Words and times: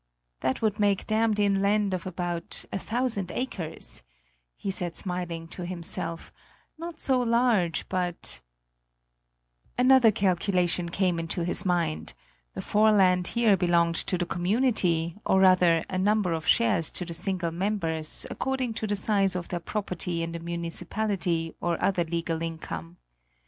"That 0.39 0.63
would 0.63 0.79
make 0.79 1.05
dammed 1.05 1.37
in 1.39 1.61
land 1.61 1.93
of 1.93 2.07
about 2.07 2.65
a 2.73 2.79
thousand 2.79 3.31
acres," 3.31 4.01
he 4.57 4.71
said 4.71 4.95
smiling 4.95 5.47
to 5.49 5.63
himself; 5.63 6.33
"not 6.75 6.99
so 6.99 7.19
large; 7.19 7.87
but" 7.87 8.41
Another 9.77 10.09
calculation 10.11 10.89
came 10.89 11.19
into 11.19 11.43
his 11.43 11.67
mind: 11.67 12.15
the 12.55 12.63
foreland 12.63 13.27
here 13.37 13.55
belonged 13.55 13.97
to 14.07 14.17
the 14.17 14.25
community, 14.25 15.17
or 15.23 15.39
rather, 15.39 15.85
a 15.87 15.99
number 15.99 16.33
of 16.33 16.47
shares 16.47 16.91
to 16.93 17.05
the 17.05 17.13
single 17.13 17.51
members, 17.51 18.25
according 18.31 18.73
to 18.73 18.87
the 18.87 18.95
size 18.95 19.35
of 19.35 19.49
their 19.49 19.59
property 19.59 20.23
in 20.23 20.31
the 20.31 20.39
municipality 20.39 21.53
or 21.61 21.79
other 21.79 22.05
legal 22.05 22.41
income. 22.41 22.97